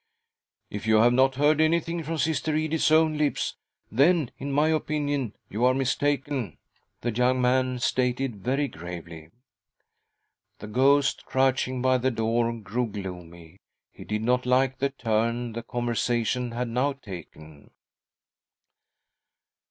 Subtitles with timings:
[0.77, 3.57] "If you have not heard anything from Sister Edith's own lips,
[3.91, 6.57] then, in my opinion, you are mistaken,"
[7.01, 9.21] the young man stated very gravely.•,
[10.57, 13.59] The ghost, crouching by the door, grew gloomy;
[13.91, 17.69] he did not like the turn the conversation had now taken.